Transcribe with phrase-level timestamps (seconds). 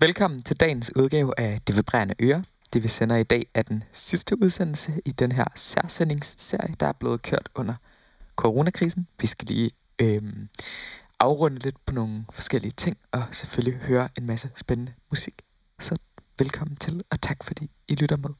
[0.00, 2.44] Velkommen til dagens udgave af Det Vibrerende Øre.
[2.72, 6.92] Det vi sender i dag er den sidste udsendelse i den her særsendingsserie, der er
[6.92, 7.74] blevet kørt under
[8.36, 9.08] coronakrisen.
[9.20, 10.22] Vi skal lige øh,
[11.20, 15.42] afrunde lidt på nogle forskellige ting, og selvfølgelig høre en masse spændende musik.
[15.80, 15.96] Så
[16.38, 18.30] velkommen til, og tak fordi I lytter med.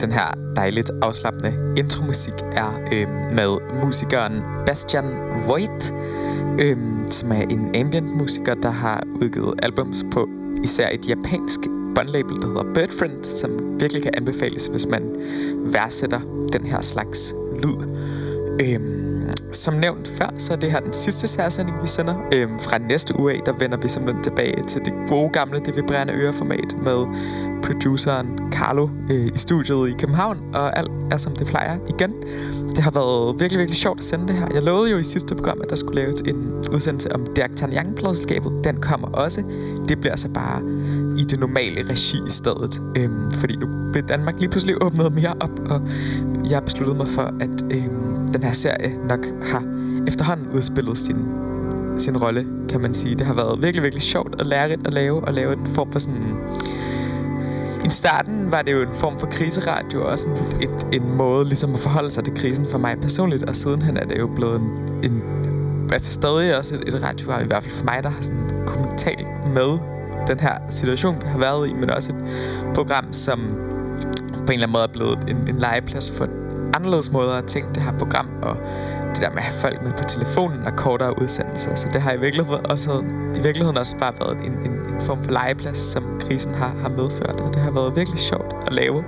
[0.00, 5.04] Den her dejligt afslappende intromusik er øh, med musikeren Bastian
[5.46, 5.94] Voigt,
[6.60, 6.76] øh,
[7.06, 10.28] som er en ambient musiker, der har udgivet albums på
[10.64, 11.60] især et japansk
[11.94, 15.02] bondlabel, der hedder Birdfriend, som virkelig kan anbefales, hvis man
[15.66, 16.20] værdsætter
[16.52, 17.76] den her slags lyd.
[18.60, 22.14] Øhm, som nævnt før, så er det her den sidste særsending, vi sender.
[22.32, 25.76] Øhm, fra næste uge af, der vender vi simpelthen tilbage til det gode gamle, det
[25.76, 27.06] vibrerende øreformat med
[27.66, 32.12] produceren Carlo øh, i studiet i København, og alt er som det plejer igen.
[32.76, 34.46] Det har været virkelig, virkelig sjovt at sende det her.
[34.54, 38.64] Jeg lovede jo i sidste program, at der skulle laves en udsendelse om D'Artagnan-pladselskabet.
[38.64, 39.42] Den kommer også.
[39.88, 40.62] Det bliver så bare
[41.18, 42.82] i det normale regi i stedet.
[42.96, 45.80] Øhm, fordi nu blev Danmark lige pludselig åbnet mere op, og
[46.50, 49.64] jeg besluttede mig for, at øhm, den her serie nok har
[50.06, 51.16] efterhånden udspillet sin,
[51.98, 53.14] sin rolle, kan man sige.
[53.14, 55.98] Det har været virkelig, virkelig sjovt og lærerigt at lave, og lave en form for
[55.98, 56.36] sådan
[57.86, 61.44] i starten var det jo en form for kriseradio, og også en, et, en måde
[61.44, 64.60] ligesom at forholde sig til krisen for mig personligt, og sidenhen er det jo blevet
[64.60, 65.22] en, en
[65.92, 69.28] altså stadig også et, et radioprogram, i hvert fald for mig, der har sådan kommentalt
[69.54, 69.78] med
[70.26, 72.24] den her situation, vi har været i, men også et
[72.74, 73.40] program, som
[74.36, 76.28] på en eller anden måde er blevet en, en legeplads for
[76.74, 78.56] anderledes måder at tænke det her program, og
[79.16, 81.74] det der med at have folk med på telefonen og kortere udsendelser.
[81.74, 83.04] Så det har i virkeligheden også,
[83.34, 86.88] i virkeligheden også bare været en, en, en form for legeplads, som krisen har, har
[86.88, 89.04] medført, og det har været virkelig sjovt at lave.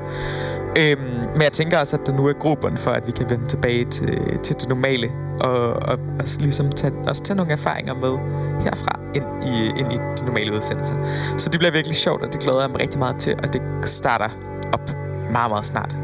[0.79, 1.01] Øhm,
[1.33, 3.85] men jeg tænker også, at der nu er gruppen for, at vi kan vende tilbage
[3.85, 5.11] til, til det normale,
[5.41, 8.19] og, og, og ligesom tage, også tage nogle erfaringer med
[8.65, 10.95] herfra ind i, ind i de normale udsendelser.
[11.37, 13.63] Så det bliver virkelig sjovt, og det glæder jeg mig rigtig meget til, og det
[13.85, 14.29] starter
[14.73, 14.91] op
[15.31, 15.97] meget, meget snart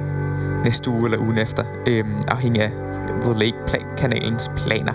[0.64, 2.70] næste uge eller ugen efter, øh, afhængig af
[3.22, 4.92] The Lake-kanalens planer.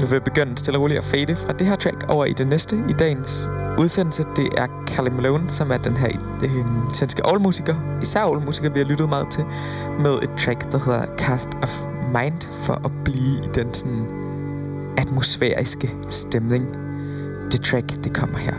[0.00, 2.32] Nu vil jeg begynde stille og roligt at fade fra det her track over i
[2.32, 4.24] det næste i dagens udsendelse.
[4.36, 6.08] Det er Callie Malone, som er den her
[6.44, 9.44] øh, svenske allmusiker, især all-musiker, vi har lyttet meget til,
[9.98, 11.82] med et track, der hedder Cast of
[12.12, 14.06] Mind, for at blive i den sådan
[14.98, 16.74] atmosfæriske stemning.
[17.50, 18.54] Det track, det kommer her.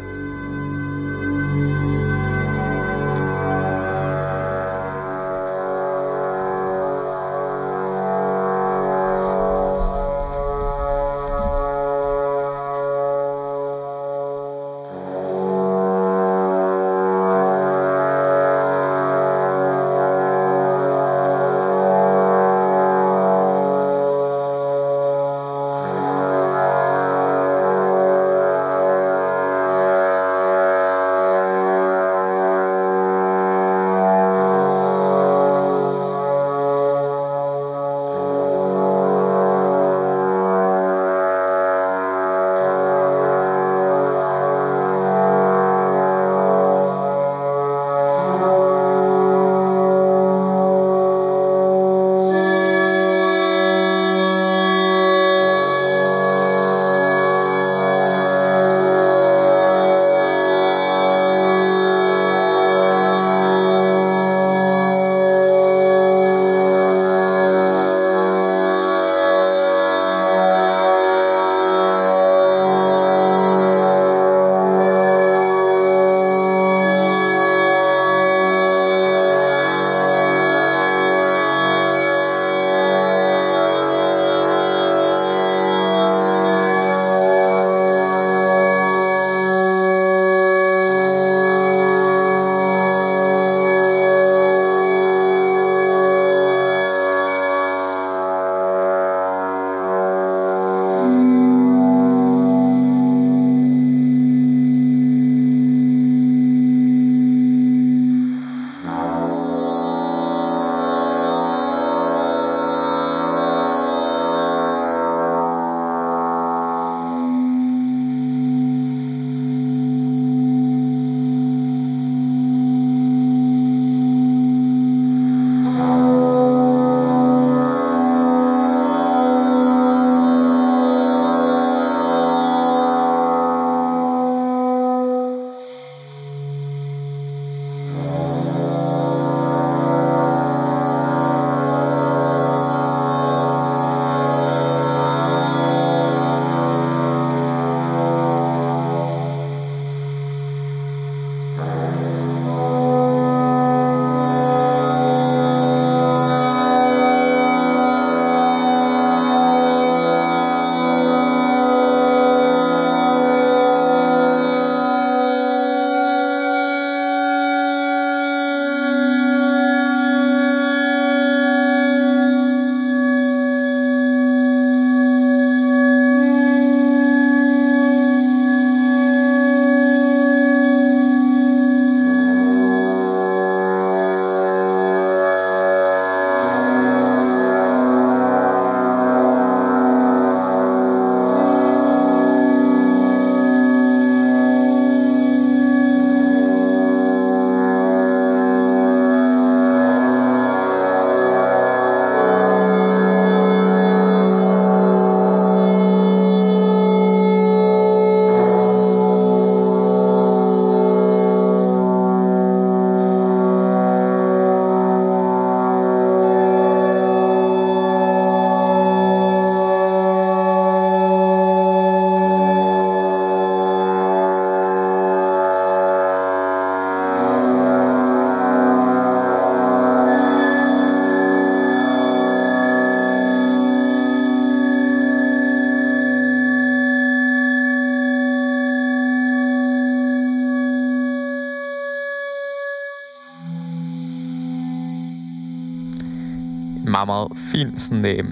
[247.06, 248.24] Meget, meget fin, sådan, øh,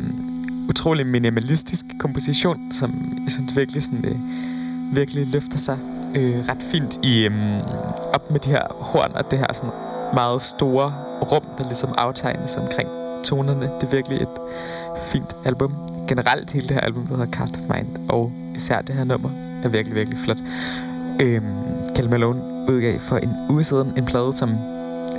[0.69, 4.15] utrolig minimalistisk komposition, som jeg synes virkelig, sådan, øh,
[4.95, 5.79] virkelig løfter sig
[6.15, 7.31] øh, ret fint i, øh,
[8.13, 9.69] op med de her horn og det her sådan
[10.13, 12.89] meget store rum, der ligesom aftegnes omkring
[13.25, 13.69] tonerne.
[13.81, 14.37] Det er virkelig et
[14.97, 15.73] fint album.
[16.07, 19.29] Generelt hele det her album, der hedder Cast of Mind, og især det her nummer
[19.63, 20.37] er virkelig, virkelig flot.
[21.21, 21.41] Øh,
[21.95, 24.49] Cal Malone udgav for en uge siden en plade, som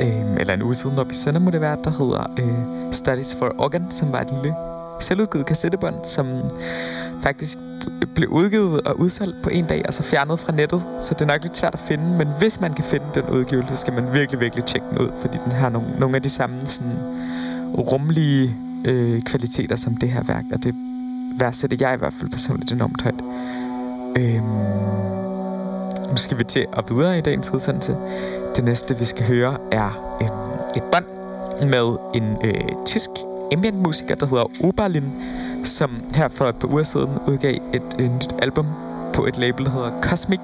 [0.00, 3.36] øh, eller en uge siden, når vi sender, må det være, der hedder øh, Studies
[3.38, 4.54] for Organ, som var et lille
[5.00, 6.26] selvudgivet kassettebånd, som
[7.22, 7.58] faktisk
[8.14, 10.82] blev udgivet og udsolgt på en dag, og så fjernet fra nettet.
[11.00, 13.76] Så det er nok lidt svært at finde, men hvis man kan finde den udgivelse,
[13.76, 16.28] så skal man virkelig, virkelig tjekke den ud, fordi den har nogle, nogle af de
[16.28, 16.98] samme sådan,
[17.78, 20.74] rumlige øh, kvaliteter som det her værk, og det
[21.38, 23.22] værdsætter jeg i hvert fald personligt enormt højt.
[24.18, 25.35] Øhm,
[26.10, 27.96] nu skal vi til at videre i dagens udsendelse.
[28.56, 30.28] Det næste, vi skal høre, er øh,
[30.76, 31.04] et bånd
[31.68, 33.10] med en øh, tysk
[33.52, 35.12] ambient musiker, der hedder Oberlin,
[35.64, 38.66] som her for et par uger siden udgav et et nyt album
[39.14, 40.40] på et label, der hedder Cosmic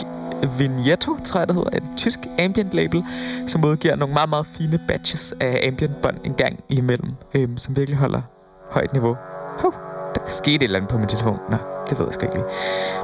[0.58, 1.76] Vignetto, tror jeg det hedder.
[1.76, 3.04] Et tysk ambient label,
[3.46, 7.76] som udgiver nogle meget, meget fine batches af ambient bånd en gang imellem, øh, som
[7.76, 8.20] virkelig holder
[8.70, 9.16] højt niveau.
[9.58, 9.74] Hov,
[10.14, 11.38] der skete et eller andet på min telefon.
[11.50, 11.56] Nå,
[11.92, 12.46] det ved jeg sgu ikke lige.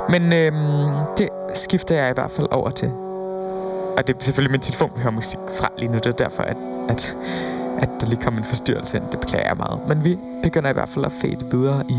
[0.08, 2.88] Men øhm, det skifter jeg i hvert fald over til.
[3.96, 5.94] Og det er selvfølgelig min telefon, vi hører musik fra lige nu.
[5.94, 6.56] Det er derfor, at,
[6.88, 7.16] at,
[7.78, 9.04] at der lige kom en forstyrrelse ind.
[9.12, 9.80] Det beklager jeg meget.
[9.88, 11.98] Men vi begynder i hvert fald at fade videre i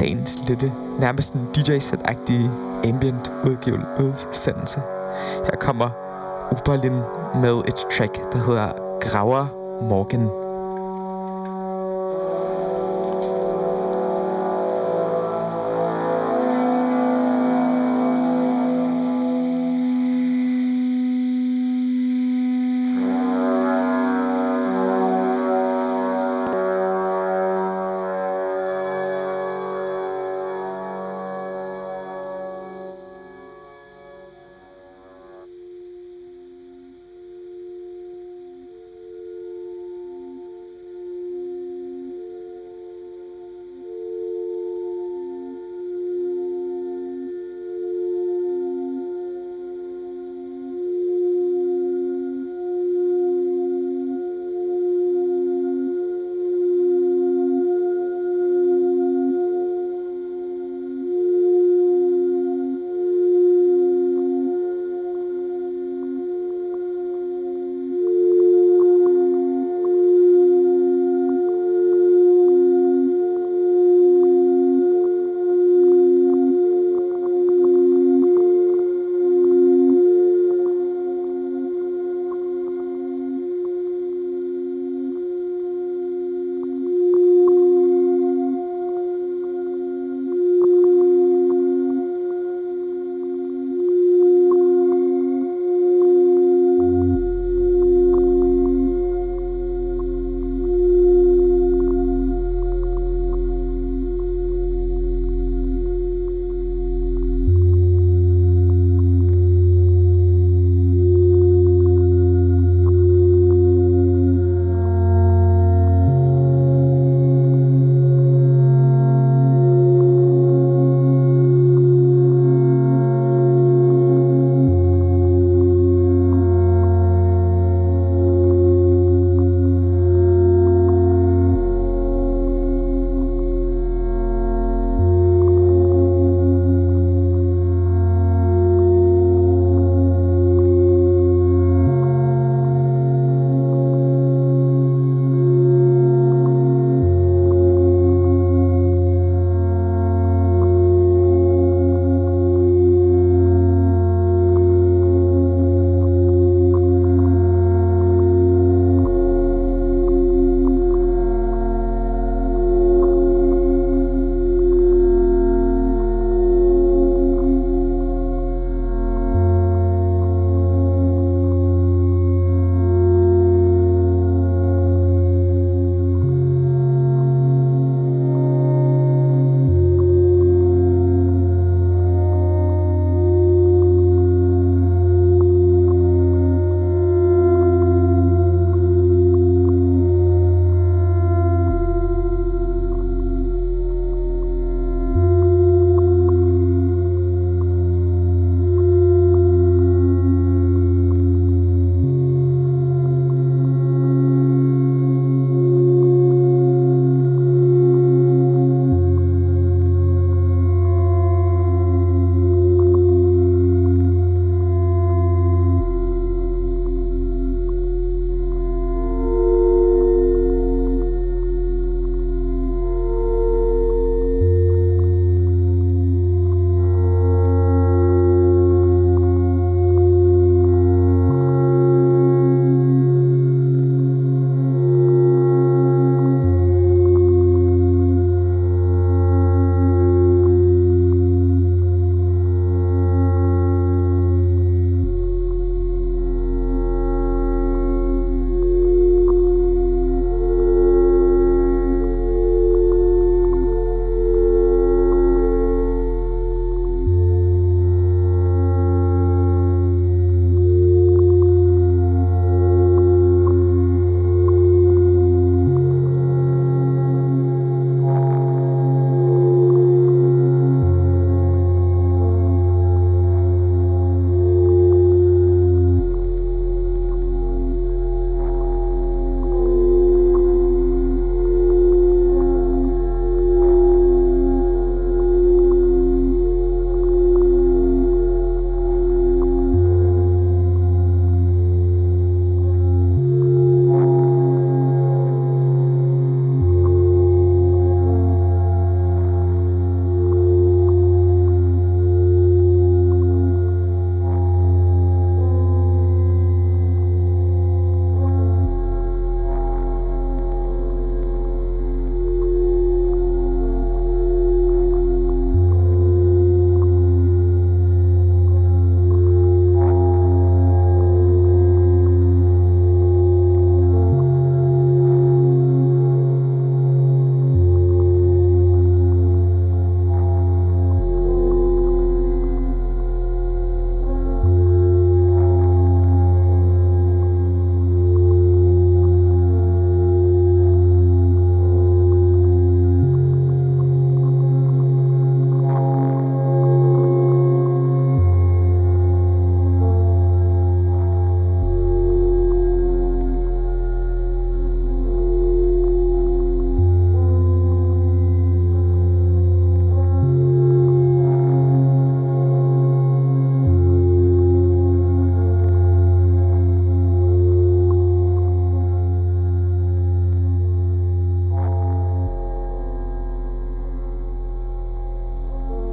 [0.00, 0.64] dagens lidt
[1.00, 2.50] nærmest en DJ-set-agtige
[2.84, 3.32] ambient
[3.98, 4.80] udsendelse.
[5.44, 5.90] Her kommer
[6.52, 7.00] Uberlin
[7.42, 8.68] med et track, der hedder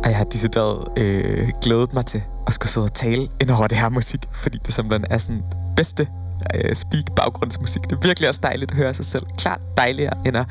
[0.09, 3.67] Og jeg har decideret øh, glædet mig til at skulle sidde og tale ind over
[3.67, 5.43] det her musik, fordi det simpelthen er sådan
[5.75, 6.07] bedste
[6.55, 7.81] øh, speak baggrundsmusik.
[7.83, 9.25] Det er virkelig også dejligt at høre sig selv.
[9.37, 10.45] Klart dejligere end at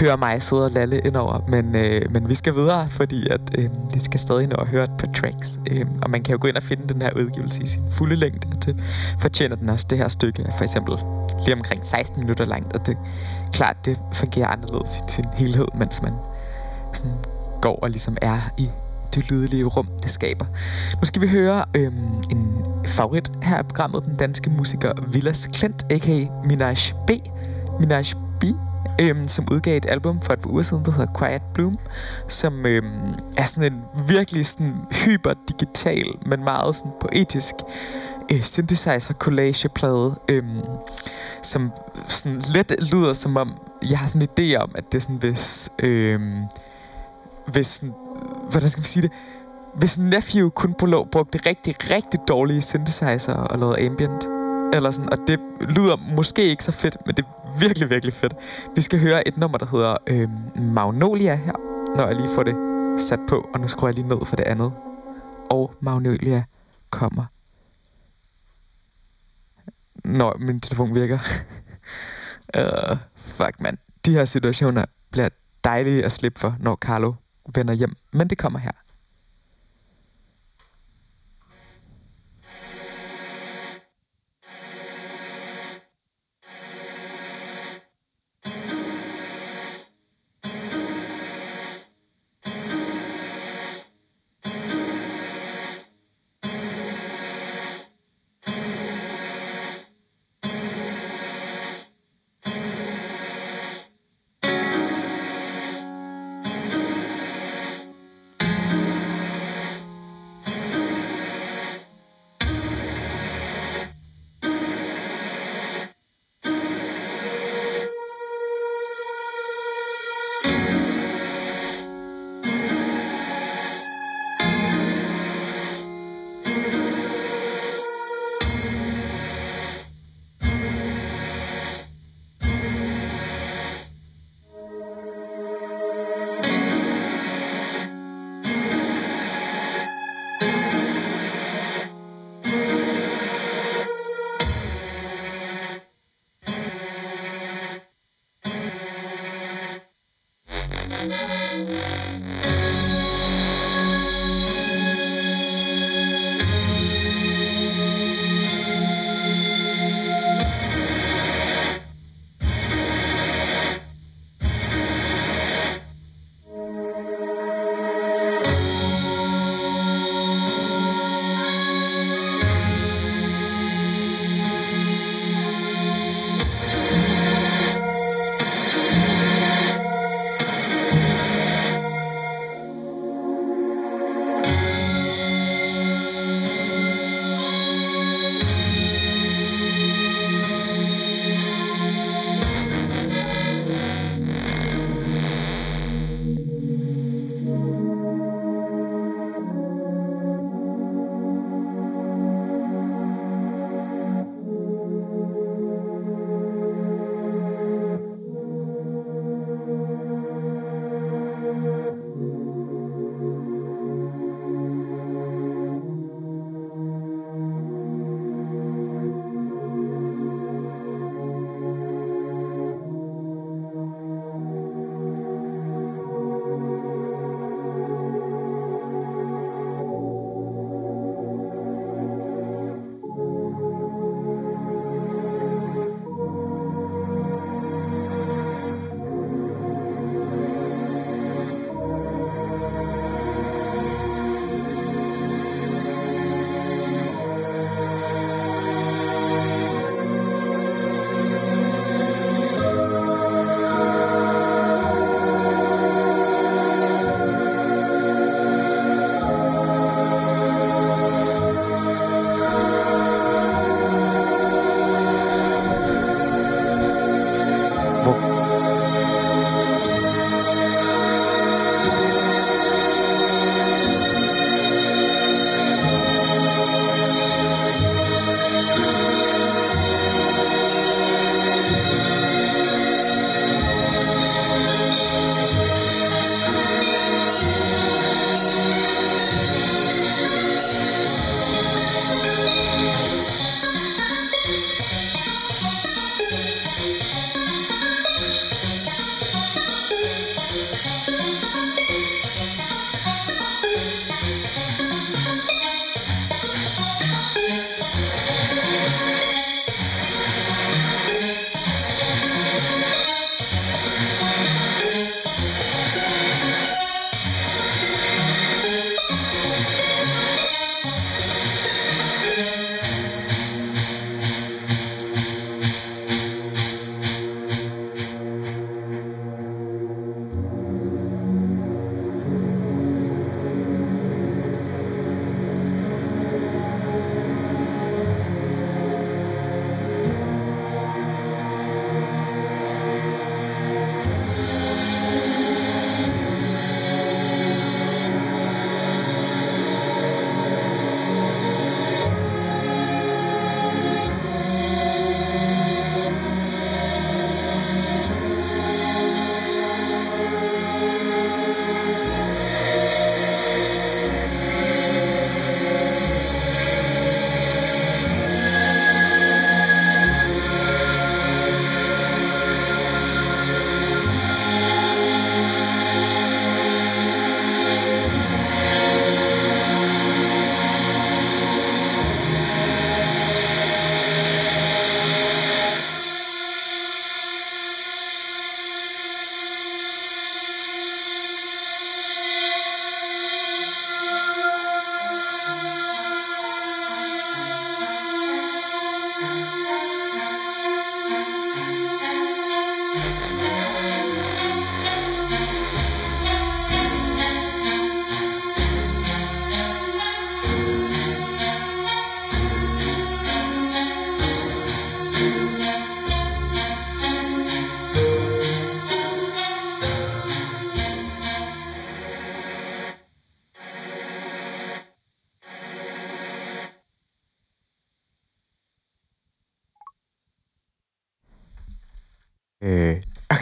[0.00, 1.40] høre mig sidde og lalle indover.
[1.48, 4.84] Men, øh, men vi skal videre, fordi at, øh, vi skal stadig nå at høre
[4.84, 5.60] et par tracks.
[5.70, 8.16] Øh, og man kan jo gå ind og finde den her udgivelse i sin fulde
[8.16, 8.48] længde.
[8.56, 8.84] Og det
[9.18, 9.86] fortjener den også.
[9.90, 10.94] Det her stykke for eksempel
[11.44, 12.76] lige omkring 16 minutter langt.
[12.76, 12.96] Og det
[13.52, 16.12] klart, det fungerer anderledes i sin helhed, mens man
[16.94, 17.12] sådan
[17.60, 18.68] går og ligesom er i
[19.14, 20.44] det lydelige rum, det skaber.
[20.94, 25.86] Nu skal vi høre øhm, en favorit her i programmet, den danske musiker Villas Klint,
[25.90, 26.26] a.k.a.
[26.44, 27.10] Minaj B.
[27.80, 28.04] Minaj
[28.40, 28.44] B,
[29.00, 31.76] øhm, som udgav et album for et par uger siden, der hedder Quiet Bloom,
[32.28, 37.54] som øhm, er sådan en virkelig sådan hyper-digital, men meget sådan poetisk
[38.32, 40.60] øh, synthesizer collageplade, øhm,
[41.42, 41.72] som
[42.08, 43.58] sådan lidt lyder som om,
[43.90, 46.44] jeg har sådan en idé om, at det er sådan, hvis, øhm,
[47.46, 47.94] hvis sådan,
[48.50, 49.12] hvordan skal man sige det,
[49.74, 54.28] hvis Nephew kun på brugte rigtig, rigtig dårlige synthesizer og lavede ambient,
[54.74, 58.34] eller sådan, og det lyder måske ikke så fedt, men det er virkelig, virkelig fedt.
[58.76, 60.28] Vi skal høre et nummer, der hedder øh,
[60.62, 61.52] Magnolia her,
[61.96, 62.56] når jeg lige får det
[63.00, 64.72] sat på, og nu skruer jeg lige ned for det andet.
[65.50, 66.44] Og Magnolia
[66.90, 67.24] kommer.
[70.04, 71.18] Nå, min telefon virker.
[72.58, 72.98] uh,
[73.36, 73.78] fuck, man.
[74.06, 75.28] De her situationer bliver
[75.64, 77.12] dejlige at slippe for, når Carlo
[77.54, 77.96] vender hjem.
[78.10, 78.87] Men det kommer her.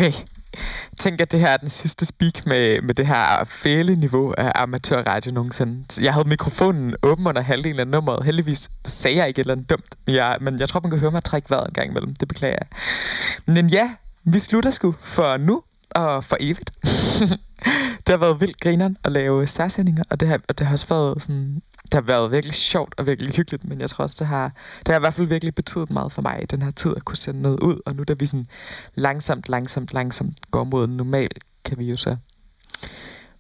[0.07, 0.27] Okay.
[0.99, 4.53] Tænk, at det her er den sidste speak med, med det her fæle niveau af
[4.55, 5.85] amatørradio nogensinde.
[6.01, 8.25] Jeg havde mikrofonen åben under halvdelen af nummeret.
[8.25, 9.95] Heldigvis sagde jeg ikke et eller andet dumt.
[10.07, 12.15] Jeg, men jeg tror, man kan høre mig trække vejret en gang imellem.
[12.15, 12.69] Det beklager jeg.
[13.55, 13.91] Men ja,
[14.25, 16.71] vi slutter sgu for nu og for evigt.
[18.07, 20.87] det har været vildt grineren at lave særsendinger, og det har, og det har også
[20.89, 24.27] været sådan det har været virkelig sjovt og virkelig hyggeligt, men jeg tror også, det
[24.27, 26.93] har, det har i hvert fald virkelig betydet meget for mig i den her tid
[26.97, 27.81] at kunne sende noget ud.
[27.87, 28.47] Og nu da vi sådan
[28.95, 31.31] langsomt, langsomt, langsomt går mod normal,
[31.65, 32.17] kan vi jo så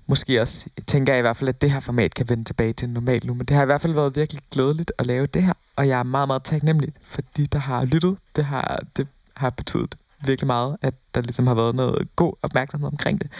[0.06, 2.88] måske også, tænker jeg i hvert fald, at det her format kan vende tilbage til
[2.88, 3.34] normal nu.
[3.34, 5.98] Men det har i hvert fald været virkelig glædeligt at lave det her, og jeg
[5.98, 8.16] er meget, meget taknemmelig for de, der har lyttet.
[8.36, 9.94] Det har, det har betydet
[10.26, 13.30] virkelig meget, at der ligesom har været noget god opmærksomhed omkring det.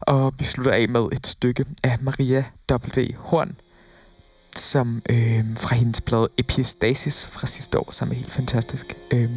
[0.00, 3.04] Og vi slutter af med et stykke af Maria W.
[3.16, 3.56] Horn,
[4.60, 8.86] som øh, fra hendes plade Epistasis fra sidste år, som er helt fantastisk.
[9.10, 9.30] Øh,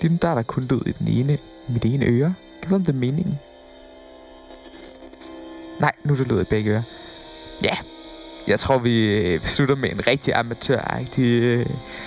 [0.00, 2.34] lige nu der er der kun lyd i den ene, mit ene øre.
[2.62, 3.34] Kan du om det er meningen?
[5.80, 6.82] Nej, nu er det lyd i begge ører.
[7.62, 7.76] Ja,
[8.46, 11.66] jeg tror, vi øh, slutter med en rigtig amatøragtig øh,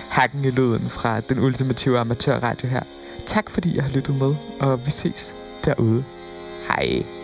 [0.09, 2.83] hakken i lyden fra den ultimative amatørradio her.
[3.25, 5.35] Tak fordi I har lyttet med, og vi ses
[5.65, 6.03] derude.
[6.67, 7.16] Hej.